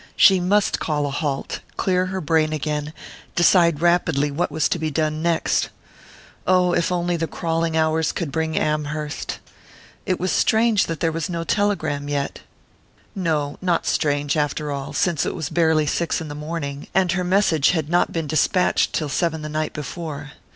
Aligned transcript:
She 0.15 0.39
must 0.39 0.79
call 0.79 1.05
a 1.05 1.11
halt, 1.11 1.59
clear 1.77 2.07
her 2.07 2.21
brain 2.21 2.53
again, 2.53 2.91
decide 3.35 3.81
rapidly 3.81 4.31
what 4.31 4.49
was 4.51 4.67
to 4.69 4.79
be 4.79 4.89
done 4.89 5.21
next.... 5.21 5.69
Oh, 6.47 6.73
if 6.73 6.91
only 6.91 7.17
the 7.17 7.27
crawling 7.27 7.77
hours 7.77 8.11
could 8.11 8.31
bring 8.31 8.57
Amherst! 8.57 9.37
It 10.07 10.19
was 10.19 10.31
strange 10.31 10.87
that 10.87 11.01
there 11.01 11.11
was 11.11 11.29
no 11.29 11.43
telegram 11.43 12.09
yet 12.09 12.39
no, 13.13 13.59
not 13.61 13.85
strange, 13.85 14.35
after 14.35 14.71
all, 14.71 14.91
since 14.93 15.23
it 15.23 15.35
was 15.35 15.49
barely 15.49 15.85
six 15.85 16.19
in 16.19 16.29
the 16.29 16.33
morning, 16.33 16.87
and 16.95 17.11
her 17.11 17.23
message 17.23 17.69
had 17.69 17.87
not 17.87 18.11
been 18.11 18.25
despatched 18.25 18.93
till 18.93 19.07
seven 19.07 19.43
the 19.43 19.49
night 19.49 19.71
before. 19.71 20.31